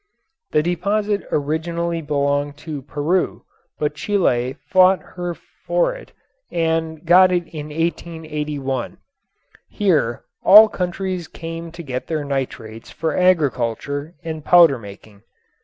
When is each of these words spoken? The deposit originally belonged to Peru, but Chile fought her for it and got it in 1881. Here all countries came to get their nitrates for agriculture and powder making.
The 0.49 0.63
deposit 0.63 1.21
originally 1.31 2.01
belonged 2.01 2.57
to 2.65 2.81
Peru, 2.81 3.45
but 3.77 3.93
Chile 3.93 4.53
fought 4.65 4.99
her 5.15 5.35
for 5.35 5.93
it 5.93 6.11
and 6.49 7.05
got 7.05 7.31
it 7.31 7.45
in 7.49 7.67
1881. 7.67 8.97
Here 9.69 10.23
all 10.41 10.69
countries 10.69 11.27
came 11.27 11.71
to 11.73 11.83
get 11.83 12.07
their 12.07 12.23
nitrates 12.25 12.89
for 12.89 13.15
agriculture 13.15 14.15
and 14.23 14.43
powder 14.43 14.79
making. 14.79 15.21